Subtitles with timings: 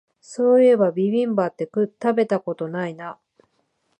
[0.19, 3.19] そういえばビビンバって食べたことないな